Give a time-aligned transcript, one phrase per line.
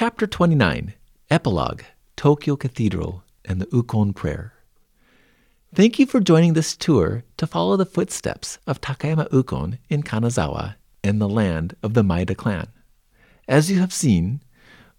[0.00, 0.94] Chapter 29
[1.28, 1.82] Epilogue
[2.14, 4.52] Tokyo Cathedral and the Ukon Prayer.
[5.74, 10.76] Thank you for joining this tour to follow the footsteps of Takayama Ukon in Kanazawa
[11.02, 12.68] and the land of the Maeda clan.
[13.48, 14.40] As you have seen,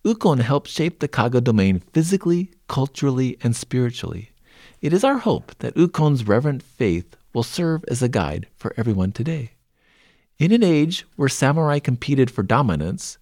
[0.04, 4.31] Ukon helped shape the Kaga domain physically, culturally, and spiritually.
[4.81, 9.13] It is our hope that Ukon's reverent faith will serve as a guide for everyone
[9.13, 9.52] today.
[10.39, 13.18] In an age where samurai competed for dominance,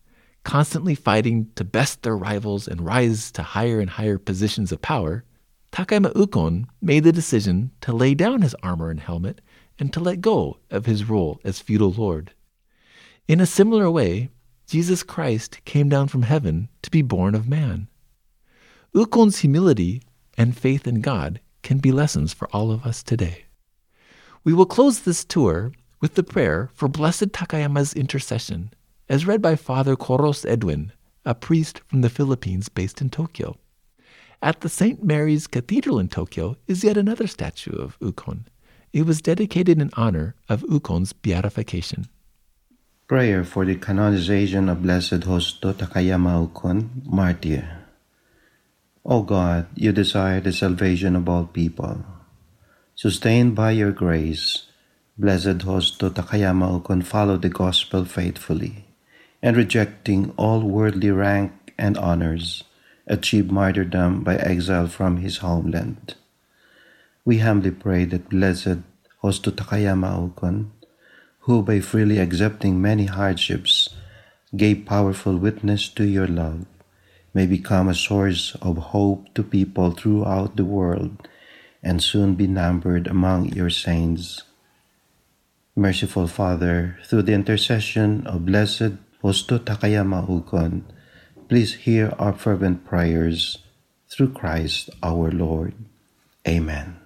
[0.47, 5.25] constantly fighting to best their rivals and rise to higher and higher positions of power,
[5.73, 9.41] Takayama Ukon made the decision to lay down his armor and helmet
[9.77, 12.31] and to let go of his role as feudal lord.
[13.27, 14.29] In a similar way,
[14.67, 17.89] Jesus Christ came down from heaven to be born of man.
[18.95, 20.01] Ukon's humility
[20.37, 23.43] and faith in God can be lessons for all of us today.
[24.45, 28.71] We will close this tour with the prayer for Blessed Takayama's intercession,
[29.09, 30.91] as read by Father Coros Edwin,
[31.25, 33.57] a priest from the Philippines based in Tokyo.
[34.41, 35.03] At the St.
[35.03, 38.45] Mary's Cathedral in Tokyo is yet another statue of Ukon.
[38.93, 42.07] It was dedicated in honor of Ukon's beatification.
[43.07, 47.85] Prayer for the canonization of Blessed Justo Takayama Ukon, martyr.
[49.05, 52.03] O God, you desire the salvation of all people.
[52.95, 54.67] Sustained by your grace,
[55.17, 58.86] Blessed Justo Takayama Ukon followed the gospel faithfully,
[59.41, 62.63] and rejecting all worldly rank and honors,
[63.05, 66.15] achieved martyrdom by exile from his homeland.
[67.23, 68.79] We humbly pray that Blessed
[69.21, 70.71] Justo Takayama Ukon,
[71.41, 73.89] who by freely accepting many hardships
[74.55, 76.65] gave powerful witness to your love,
[77.33, 81.27] may become a source of hope to people throughout the world
[81.83, 84.43] and soon be numbered among your saints.
[85.75, 90.83] Merciful Father, through the intercession of Blessed Justo Takayama Ukon,
[91.47, 93.59] Please hear our fervent prayers
[94.09, 95.73] through Christ our Lord.
[96.45, 96.97] Amen.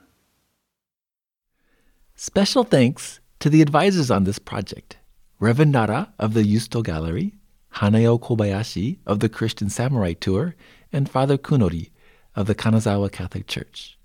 [2.16, 4.98] Special thanks to the advisors on this project
[5.39, 7.33] Reverend Nara of the Yusto Gallery,
[7.76, 10.55] Hanao Kobayashi of the Christian Samurai Tour,
[10.92, 11.92] and Father Kunori
[12.36, 13.98] of the Kanazawa Catholic Church.